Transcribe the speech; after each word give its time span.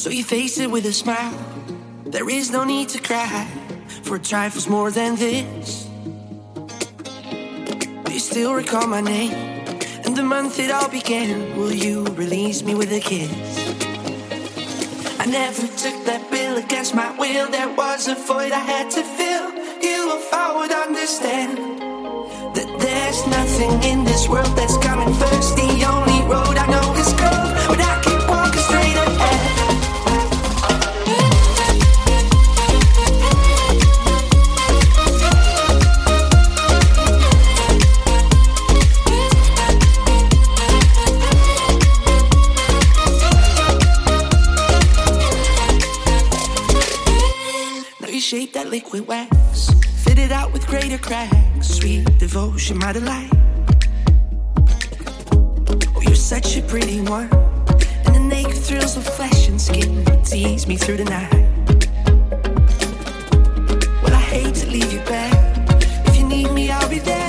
So 0.00 0.08
you 0.08 0.24
face 0.24 0.58
it 0.58 0.70
with 0.70 0.86
a 0.86 0.94
smile. 0.94 1.38
There 2.06 2.30
is 2.30 2.50
no 2.50 2.64
need 2.64 2.88
to 2.88 2.98
cry 3.02 3.46
for 4.02 4.18
trifles 4.18 4.66
more 4.66 4.90
than 4.90 5.14
this. 5.16 5.90
Do 8.04 8.10
you 8.10 8.18
still 8.18 8.54
recall 8.54 8.86
my 8.86 9.02
name 9.02 9.34
and 10.06 10.16
the 10.16 10.22
month 10.22 10.58
it 10.58 10.70
all 10.70 10.88
began? 10.88 11.54
Will 11.54 11.74
you 11.74 12.04
release 12.16 12.62
me 12.62 12.74
with 12.74 12.90
a 12.94 13.00
kiss? 13.00 13.30
I 15.20 15.26
never 15.26 15.66
took 15.66 16.02
that 16.06 16.30
bill 16.30 16.56
against 16.56 16.94
my 16.94 17.14
will. 17.18 17.50
There 17.50 17.68
was 17.68 18.08
a 18.08 18.14
void 18.14 18.52
I 18.52 18.64
had 18.72 18.90
to 18.92 19.02
fill. 19.02 19.52
You, 19.84 20.16
if 20.16 20.32
I 20.32 20.56
would 20.56 20.72
understand 20.72 21.58
that 22.56 22.70
there's 22.80 23.26
nothing 23.26 23.72
in 23.82 24.04
this 24.04 24.30
world 24.30 24.56
that's 24.56 24.78
coming 24.78 25.12
first. 25.12 25.56
The 25.56 25.84
only 25.84 26.22
road 26.32 26.56
I 26.56 26.66
know. 26.70 26.79
fake 48.80 48.92
with 48.92 49.08
wax. 49.08 49.70
Fit 50.04 50.18
it 50.18 50.32
out 50.32 50.52
with 50.52 50.66
greater 50.66 50.98
cracks. 50.98 51.68
Sweet 51.68 52.06
devotion, 52.18 52.78
my 52.78 52.92
delight. 52.92 53.30
Oh, 55.94 56.00
you're 56.02 56.14
such 56.14 56.56
a 56.56 56.62
pretty 56.62 57.00
one. 57.00 57.28
And 58.04 58.14
the 58.14 58.20
naked 58.20 58.56
thrills 58.56 58.96
of 58.96 59.04
flesh 59.04 59.48
and 59.48 59.60
skin 59.60 60.04
tease 60.24 60.66
me 60.66 60.76
through 60.76 60.98
the 60.98 61.04
night. 61.04 61.32
Well, 64.02 64.14
I 64.14 64.24
hate 64.34 64.54
to 64.56 64.66
leave 64.70 64.92
you 64.92 65.00
back. 65.00 65.34
If 66.06 66.16
you 66.16 66.26
need 66.26 66.50
me, 66.52 66.70
I'll 66.70 66.88
be 66.88 66.98
there. 67.00 67.19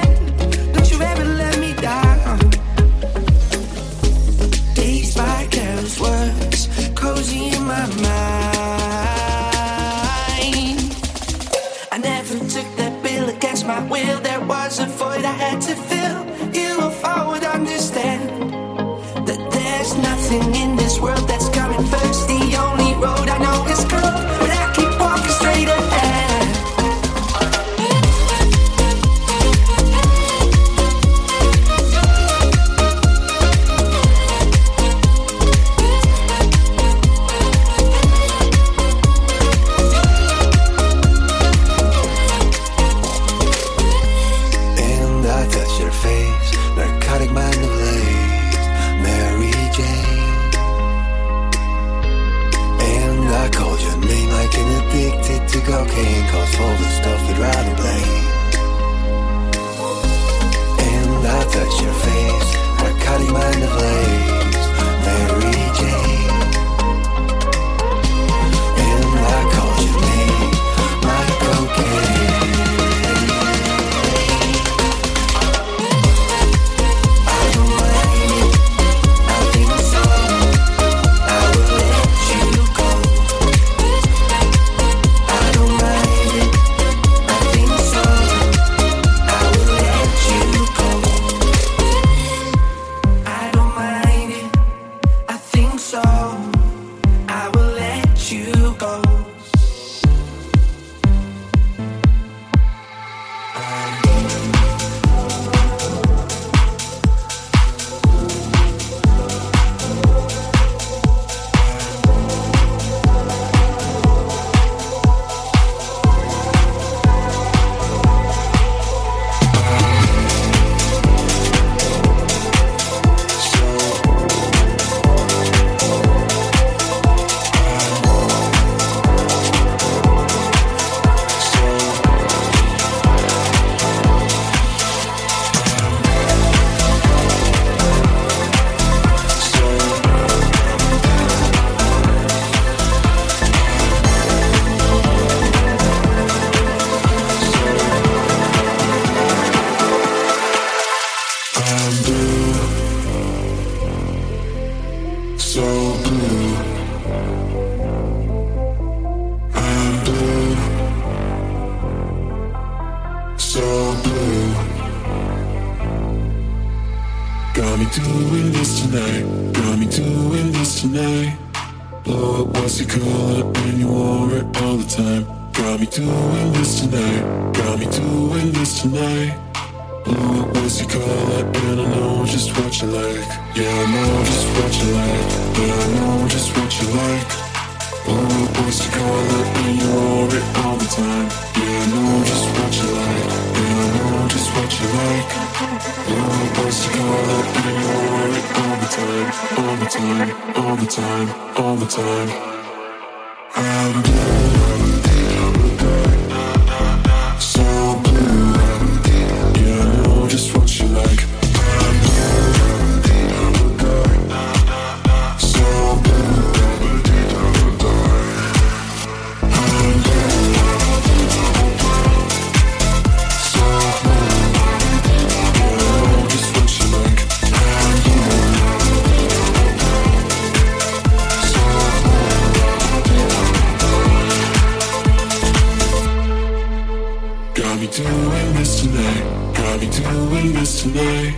Tonight. 240.81 241.33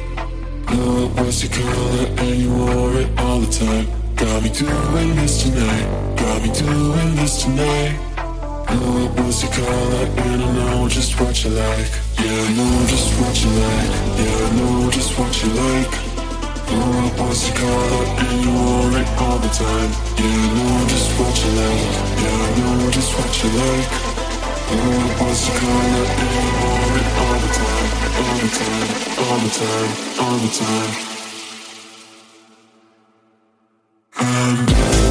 Oh, 0.67 1.07
what 1.15 1.25
was 1.25 1.43
your 1.43 1.51
color 1.53 2.07
and 2.19 2.35
you 2.35 2.53
wore 2.53 2.95
it 2.99 3.07
all 3.19 3.39
the 3.39 3.51
time. 3.51 3.87
Got 4.15 4.43
me 4.43 4.49
doing 4.49 5.15
this 5.15 5.43
tonight. 5.43 6.15
Got 6.17 6.41
me 6.43 6.51
doing 6.51 7.15
this 7.15 7.43
tonight. 7.43 7.95
Oh, 8.17 9.11
what 9.15 9.25
was 9.25 9.43
your 9.43 9.51
color 9.53 10.05
and 10.05 10.43
I 10.43 10.51
know 10.53 10.89
just 10.89 11.19
what 11.19 11.43
you 11.43 11.51
like. 11.51 11.91
Yeah, 12.19 12.43
I 12.43 12.53
know 12.57 12.85
just 12.87 13.09
what 13.19 13.35
you 13.43 13.51
like. 13.51 13.91
Yeah, 14.19 14.43
I 14.43 14.55
know 14.57 14.91
just 14.91 15.17
what 15.17 15.33
you 15.43 15.49
like. 15.63 15.93
What 16.73 17.29
was 17.29 17.47
your 17.47 17.57
color 17.57 18.03
and 18.19 18.41
you 18.43 18.51
wore 18.51 18.99
it 18.99 19.07
all 19.23 19.39
the 19.39 19.47
time. 19.47 19.91
Yeah, 20.19 20.27
I 20.27 20.53
know 20.57 20.87
just 20.87 21.09
what 21.19 21.35
you 21.43 21.51
like. 21.61 21.83
Yeah, 22.19 22.43
I 22.43 22.59
know 22.59 22.91
just 22.91 23.11
what 23.17 23.31
you 23.43 23.49
like. 23.59 24.12
All 30.19 30.37
the 30.37 30.49
time. 30.49 31.13
All 34.19 35.02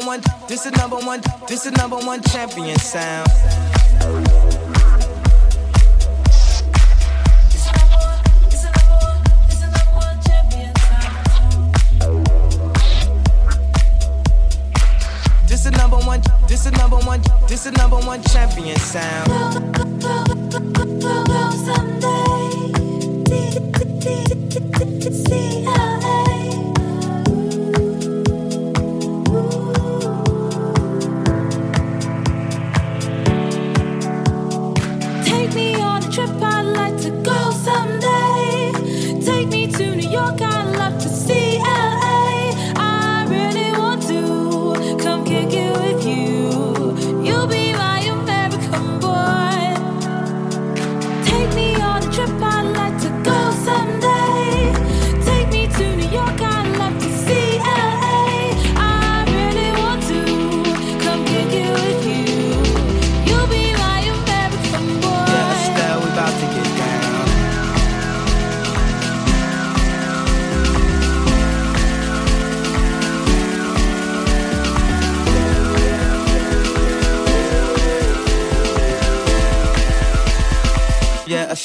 time, 0.00 0.22
all 7.92 8.12
the 8.12 8.18
time, 8.72 8.92
all. 8.92 9.22
This 9.46 9.62
is 9.62 9.72
number 9.72 9.96
one 10.06 10.22
champion 10.22 10.78
sound. 10.78 13.60
This 15.46 15.66
is 15.66 15.72
number 15.72 15.98
one. 15.98 16.22
This 16.48 16.66
is 16.66 16.72
number 16.72 16.96
one. 16.98 17.20
This 17.48 17.66
is 17.66 17.72
number 17.72 17.96
one 17.98 18.22
champion 18.22 18.76
sound. 18.78 19.30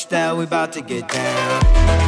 Estelle, 0.06 0.38
we 0.38 0.44
about 0.44 0.72
to 0.72 0.82
get 0.82 1.08
down. 1.08 2.05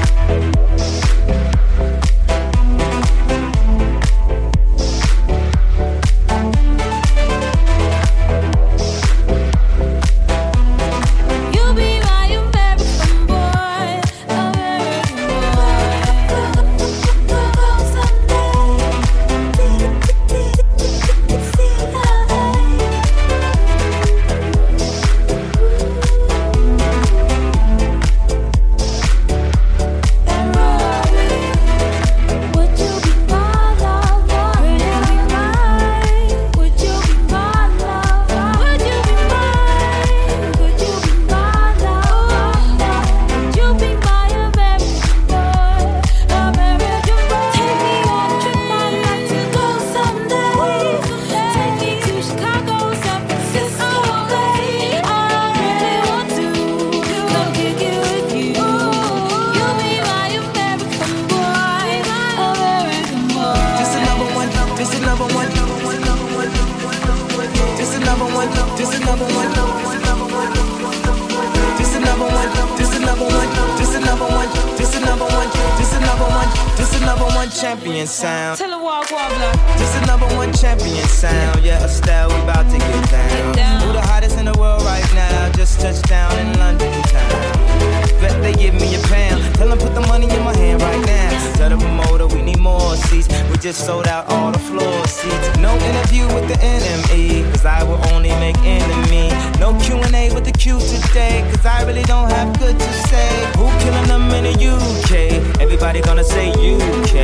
just 93.68 93.86
sold 93.86 94.08
out 94.08 94.26
all 94.30 94.50
the 94.50 94.60
floor 94.60 95.06
seats. 95.08 95.58
No 95.60 95.76
interview 95.76 96.26
with 96.28 96.48
the 96.48 96.58
enemy, 96.64 97.44
cause 97.52 97.66
I 97.66 97.84
will 97.84 98.00
only 98.14 98.30
make 98.40 98.56
enemy. 98.60 99.28
No 99.60 99.78
Q&A 99.82 100.34
with 100.34 100.46
the 100.46 100.54
Q 100.54 100.80
today, 100.80 101.44
cause 101.52 101.66
I 101.66 101.84
really 101.84 102.04
don't 102.04 102.30
have 102.30 102.58
good 102.60 102.80
to 102.80 102.94
say. 103.10 103.30
Who 103.58 103.68
killing 103.84 104.08
them 104.08 104.32
in 104.38 104.46
the 104.46 104.56
UK? 104.74 105.60
Everybody 105.60 106.00
gonna 106.00 106.24
say 106.24 106.48
UK. 106.52 107.18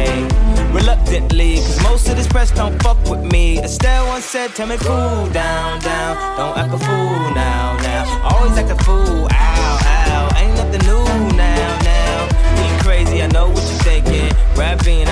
Reluctantly, 0.74 1.56
cause 1.64 1.82
most 1.82 2.10
of 2.10 2.18
this 2.18 2.28
press 2.28 2.52
don't 2.52 2.76
fuck 2.84 3.00
with 3.10 3.24
me. 3.32 3.64
Estelle 3.64 4.06
once 4.08 4.26
said, 4.26 4.54
tell 4.54 4.68
me 4.68 4.76
cool 4.80 5.30
down, 5.30 5.80
down. 5.80 6.18
Don't 6.36 6.58
act 6.58 6.74
a 6.74 6.78
fool 6.78 7.20
now, 7.34 7.78
now. 7.88 8.04
Always 8.32 8.58
act 8.58 8.70
a 8.70 8.84
fool, 8.84 9.30
ow, 9.32 9.80
ow. 10.12 10.40
Ain't 10.42 10.56
nothing 10.58 10.84
new 10.92 11.06
now, 11.38 11.80
now. 11.88 12.28
Being 12.58 12.80
crazy, 12.80 13.24
I 13.24 13.28
know 13.28 13.48
what 13.48 13.64
you're 13.64 13.84
thinking. 13.88 14.30
Rapping, 14.58 15.08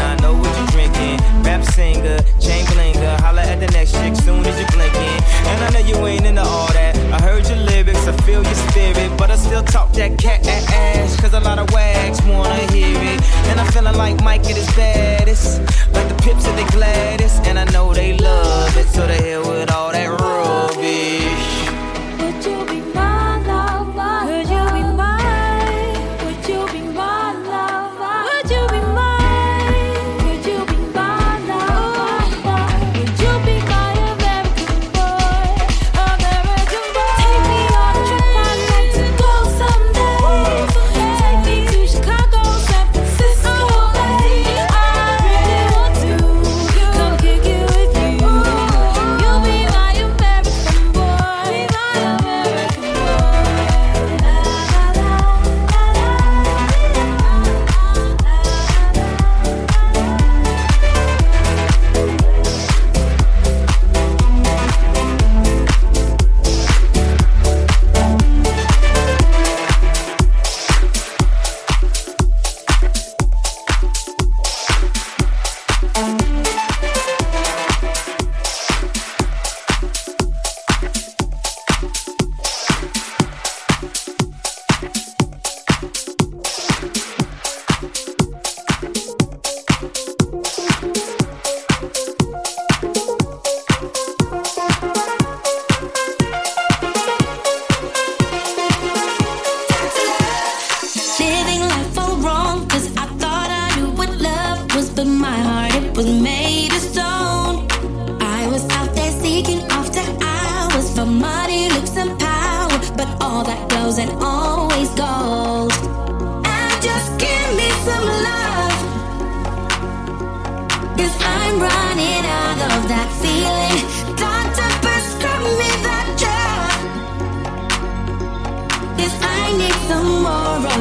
still 9.52 9.64
talk 9.64 9.92
that 9.92 10.18
cat 10.18 10.48
ass. 10.48 11.20
Cause 11.20 11.34
a 11.34 11.40
lot 11.42 11.60
of 11.60 11.70
wags 11.74 12.22
wanna 12.24 12.72
hear 12.72 12.96
it. 12.96 13.22
And 13.50 13.60
I'm 13.60 13.70
feeling 13.74 13.98
like 13.98 14.24
Mike 14.24 14.46
at 14.46 14.56
his 14.56 14.72
baddest. 14.78 15.60
Like 15.92 16.08
the 16.08 16.16
pips 16.24 16.48
at 16.48 16.56
the 16.56 16.72
Gladys. 16.72 17.38
And 17.48 17.60
I 17.60 17.66
know 17.66 17.94
they 17.94 18.14
love 18.14 18.78
it. 18.78 18.88
So 18.88 19.06
the 19.06 19.14
hell 19.14 19.42
with 19.42 19.70
all 19.70 19.92
that 19.92 20.08
room. 20.22 20.41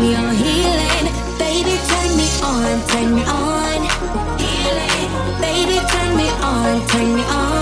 Your 0.00 0.33
healing. 0.33 1.12
Baby, 1.38 1.76
turn 1.87 2.16
me 2.16 2.26
on, 2.42 2.80
turn 2.88 3.14
me 3.14 3.23
on. 3.25 3.83
Healing. 4.38 5.11
Baby, 5.42 5.78
turn 5.88 6.16
me 6.16 6.28
on, 6.40 6.87
turn 6.88 7.14
me 7.16 7.23
on. 7.25 7.60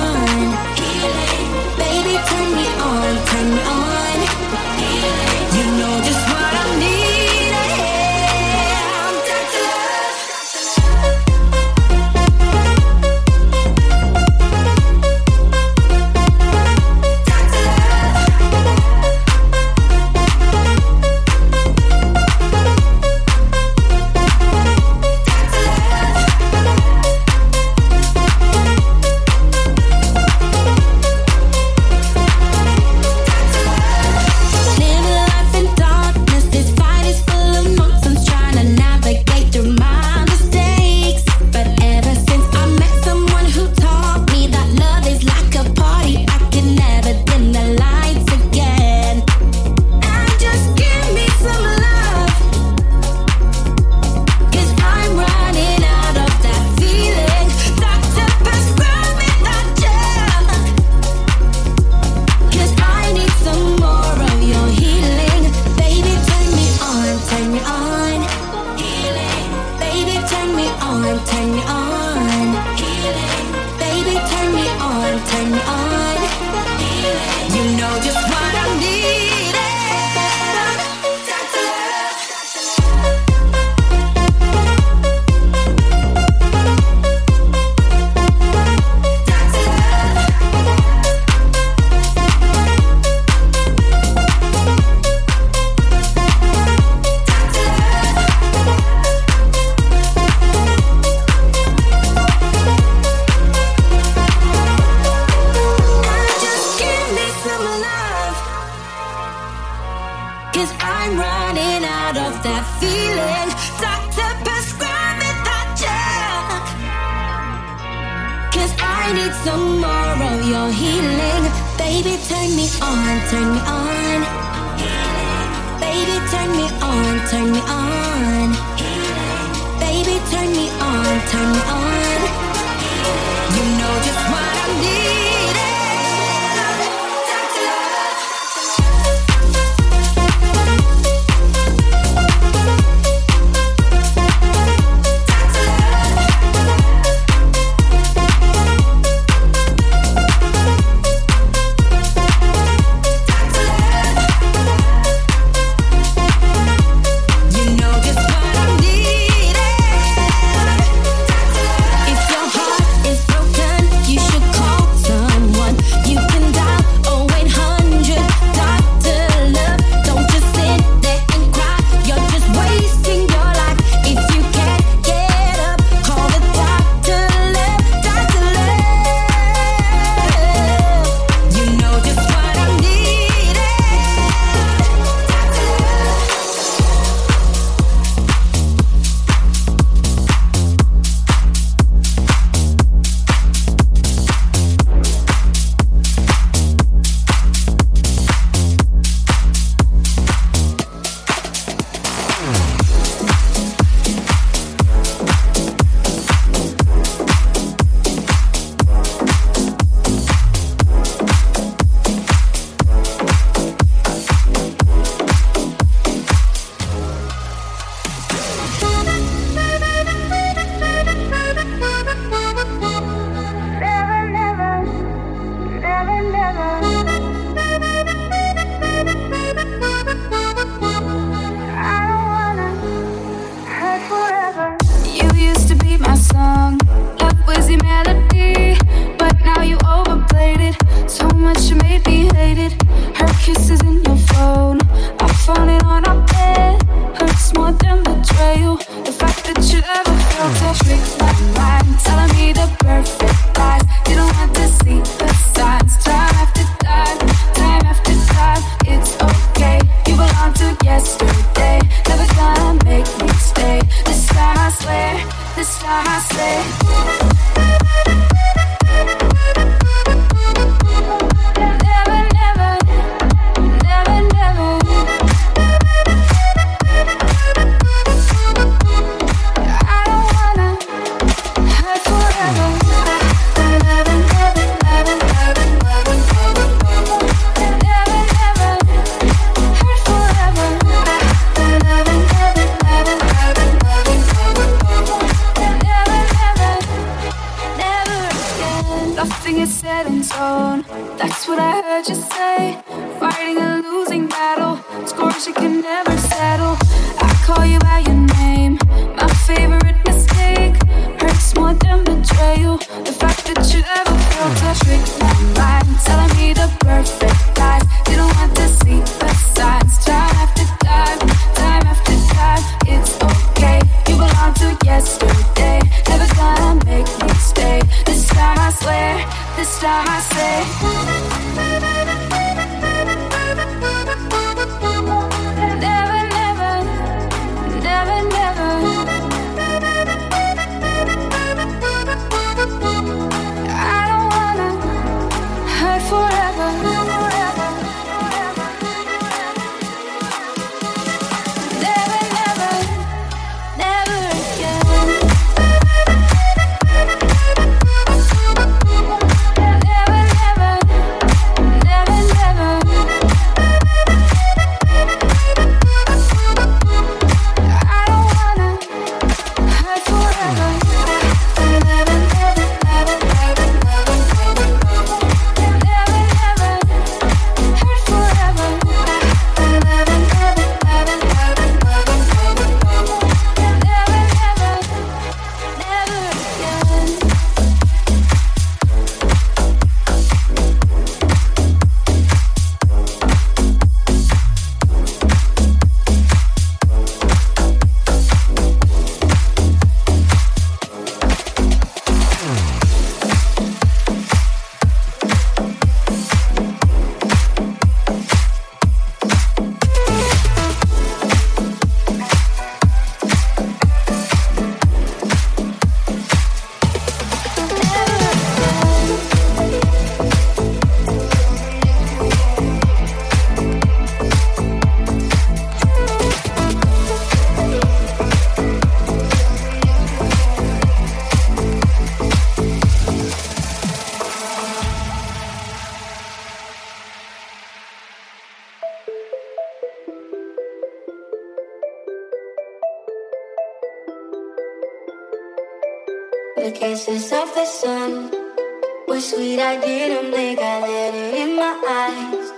sweet, 449.21 449.59
I 449.59 449.81
didn't 449.81 450.31
blink. 450.31 450.59
I 450.61 450.81
let 450.81 451.15
it 451.15 451.35
in 451.43 451.57
my 451.57 451.75
eyes. 451.89 452.53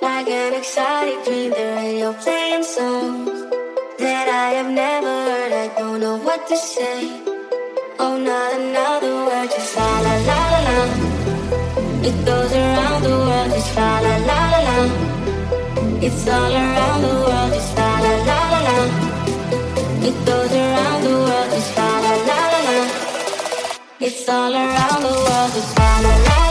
Like 0.00 0.28
an 0.28 0.54
excited 0.54 1.24
dream, 1.24 1.50
the 1.50 1.66
radio 1.76 2.12
playing 2.12 2.64
songs 2.64 3.40
that 3.98 4.26
I 4.28 4.48
have 4.58 4.70
never 4.70 5.06
heard. 5.28 5.52
I 5.52 5.68
don't 5.78 6.00
know 6.00 6.16
what 6.18 6.46
to 6.48 6.56
say. 6.56 7.22
Oh, 7.98 8.16
not 8.18 8.60
another 8.60 9.14
word, 9.26 9.48
just 9.50 9.76
la 9.76 10.00
la 10.00 10.14
la 10.28 10.40
la 10.52 10.60
la. 10.68 10.78
It 12.08 12.16
goes 12.26 12.52
around 12.52 13.02
the 13.02 13.10
world, 13.10 13.50
just 13.54 13.76
la 13.76 14.00
la 14.00 14.16
la 14.28 14.40
la 14.52 14.60
la. 14.68 14.78
It's 16.06 16.26
all 16.28 16.52
around 16.52 17.00
the 17.02 17.14
world, 17.24 17.52
just 17.54 17.71
all 24.28 24.52
around 24.52 25.02
the 25.02 25.08
world. 25.08 25.52
It's 25.56 25.78
all 25.78 26.04
around. 26.04 26.41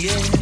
yeah. 0.00 0.37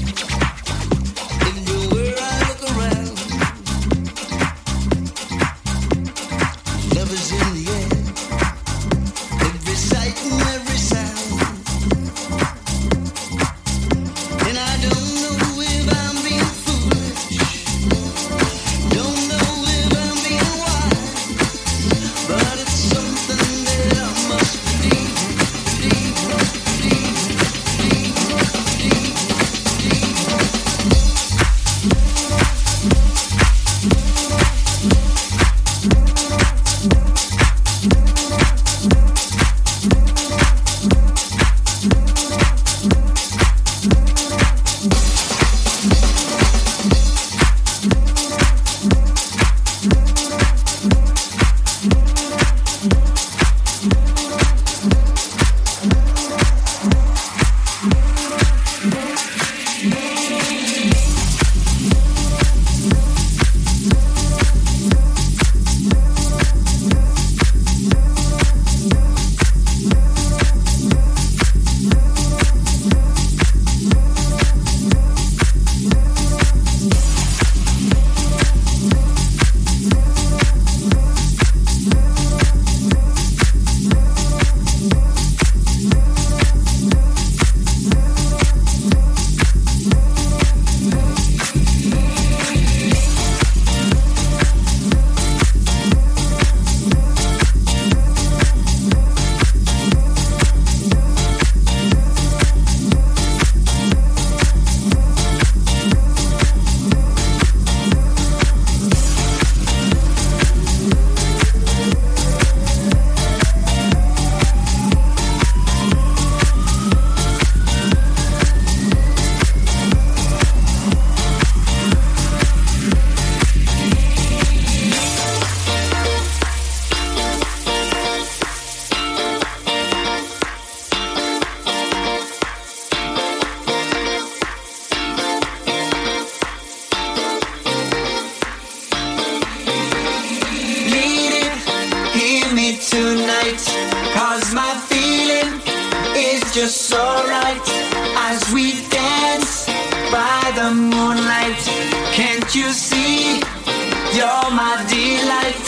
You're 154.47 154.55
my 154.55 154.77
delight. 154.89 155.67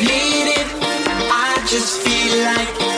Need 0.00 0.48
it. 0.60 0.68
I 1.30 1.62
just 1.68 2.00
feel 2.00 2.44
like 2.44 2.89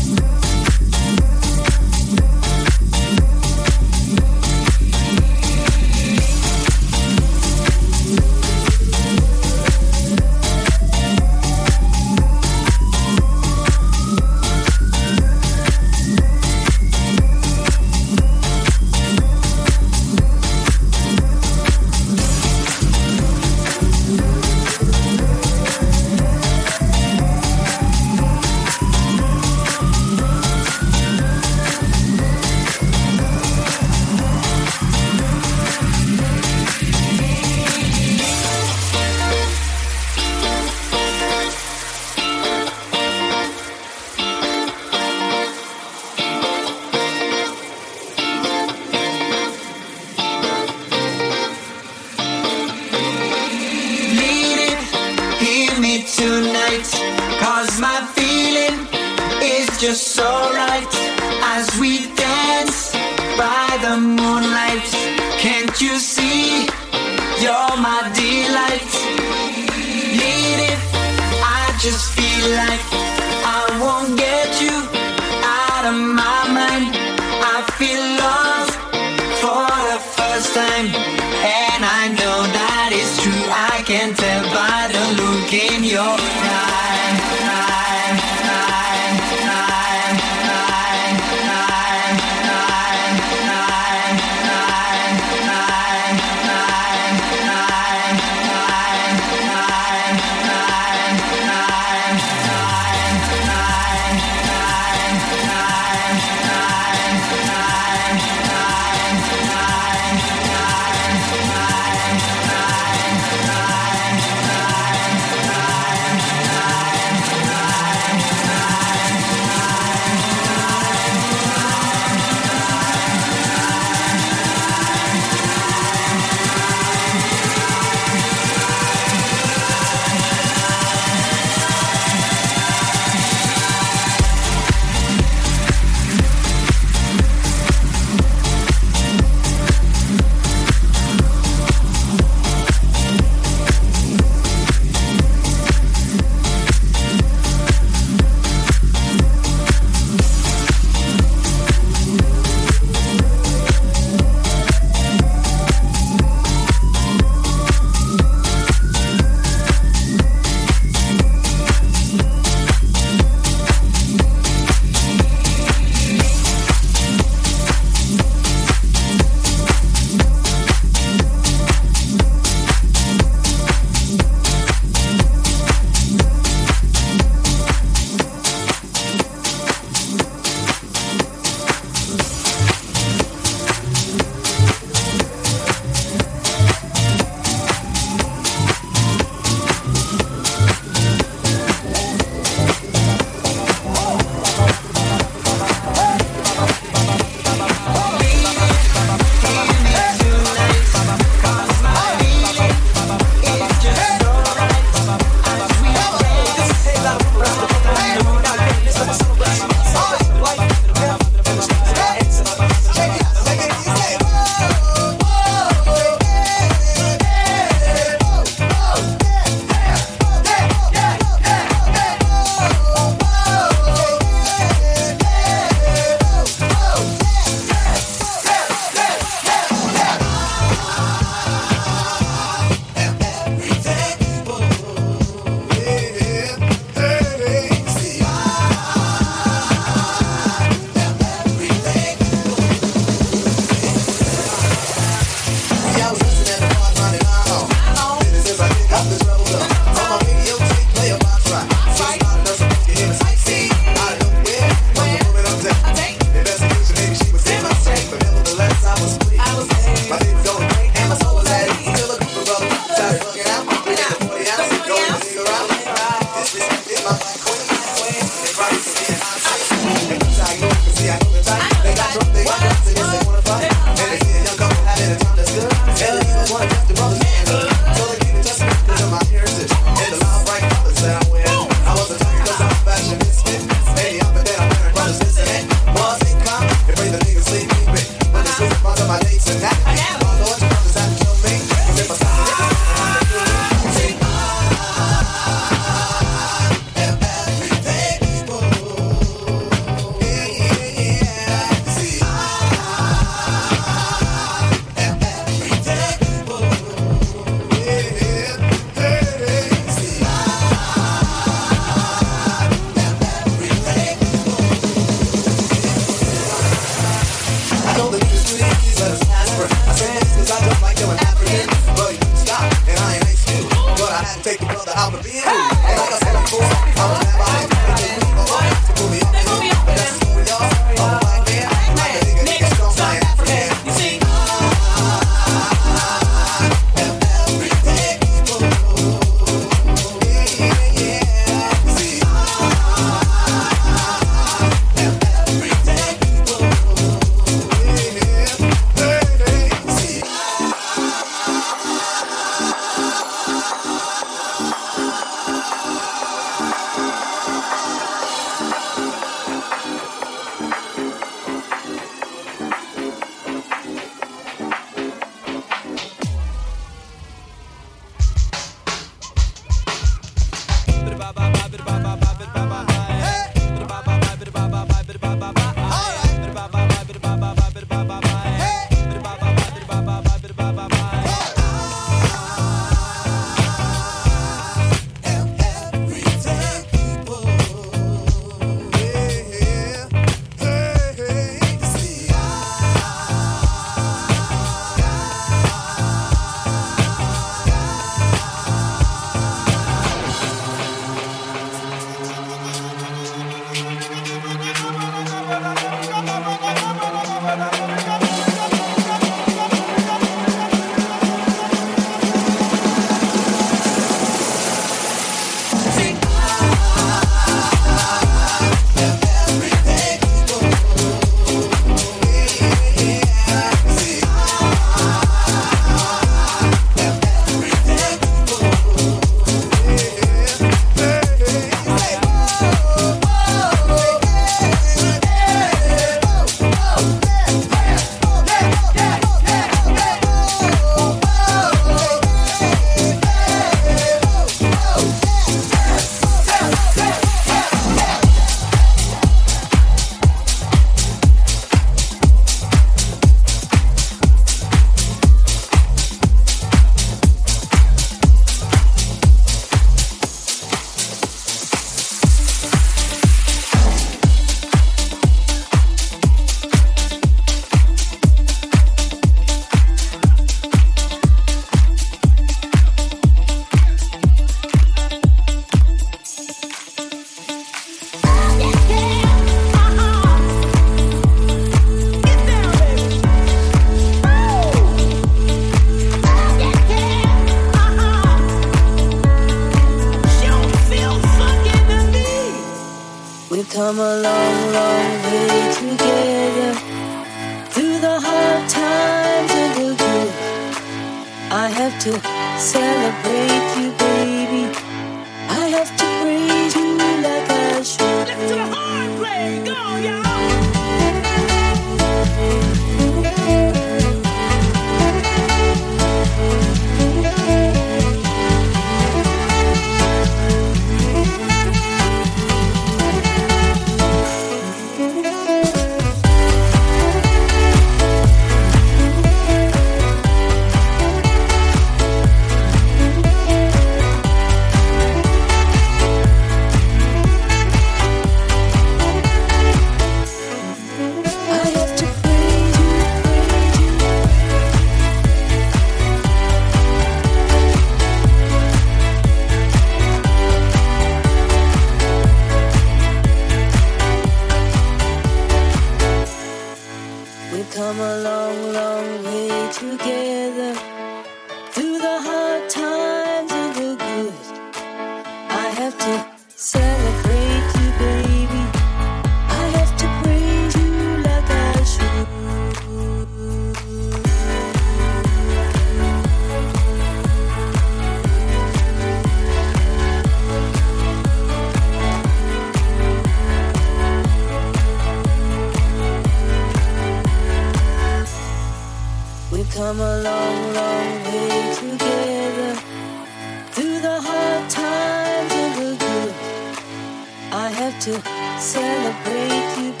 to 598.01 598.19
celebrate 598.59 599.77
you, 599.77 600.00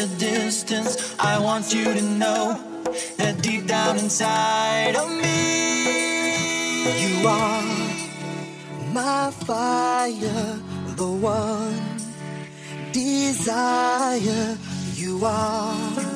the 0.00 0.16
distance, 0.16 1.14
I 1.18 1.38
want 1.38 1.74
you 1.74 1.84
to 1.84 2.00
know 2.00 2.58
that 3.18 3.42
deep 3.42 3.66
down 3.66 3.98
inside 3.98 4.96
of 4.96 5.10
me, 5.10 6.00
you 7.02 7.28
are 7.28 7.62
my 8.92 9.30
fire, 9.30 10.58
the 10.96 11.06
one 11.06 11.98
desire 12.92 14.56
you 14.94 15.20
are. 15.24 16.09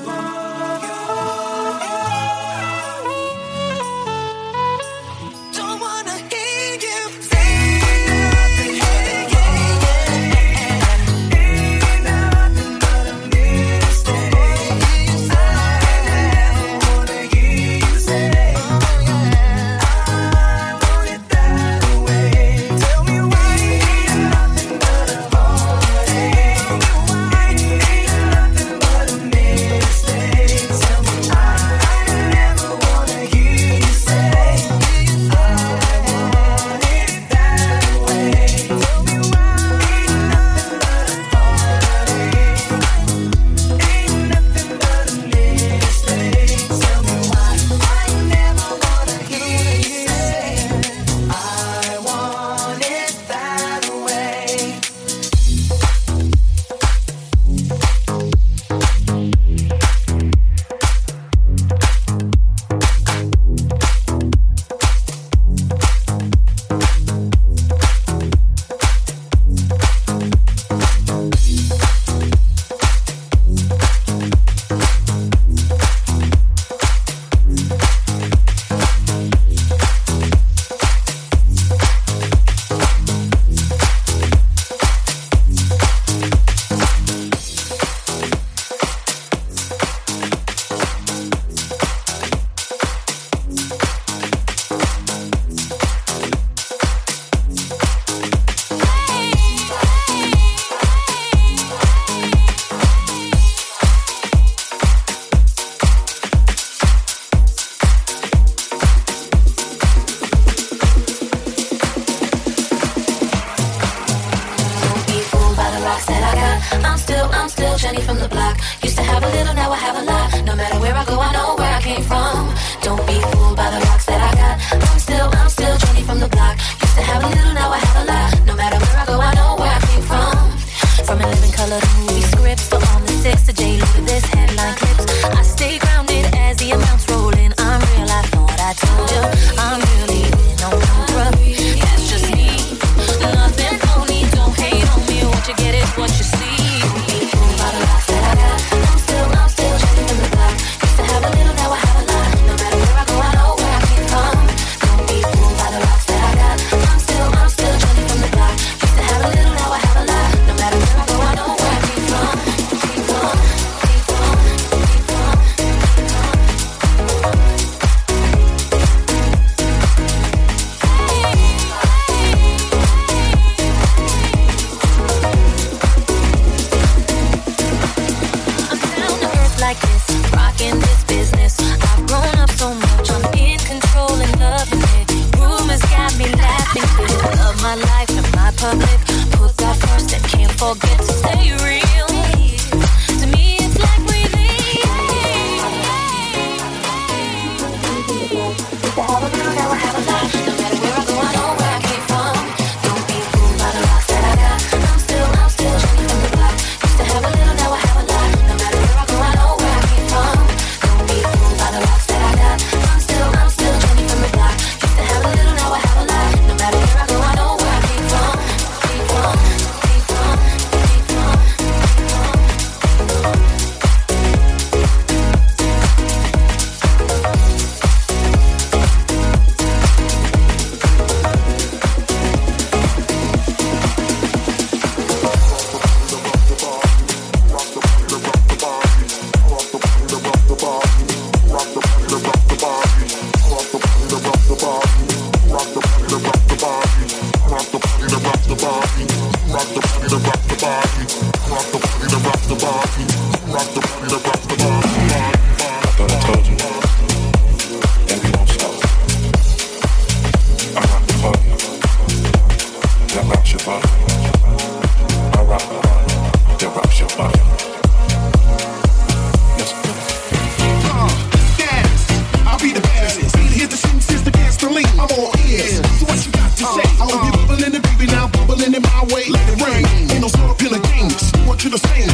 to 281.65 281.71
the 281.71 281.79
same. 281.79 282.14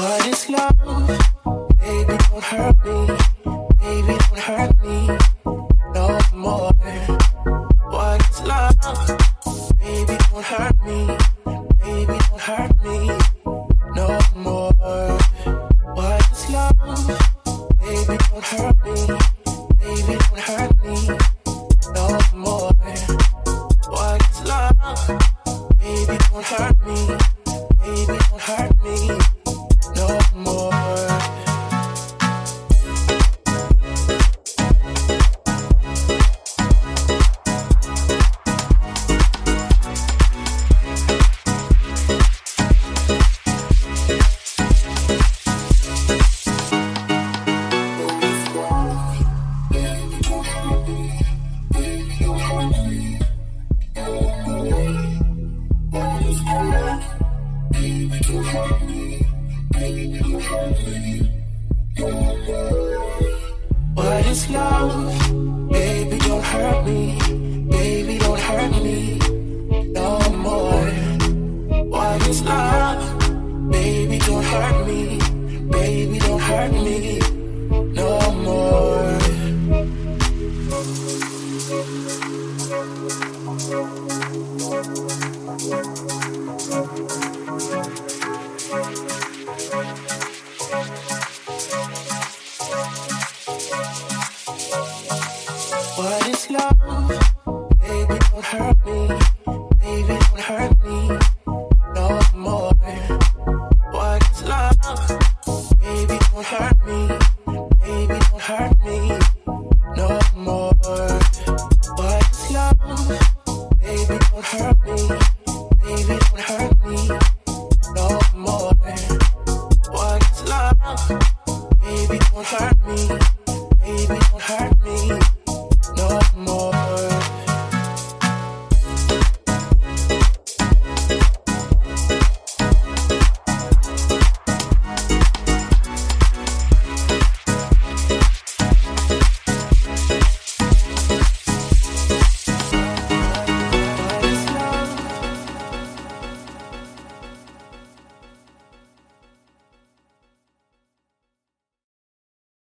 What 0.00 0.26
is 0.28 0.48
love? 0.48 1.29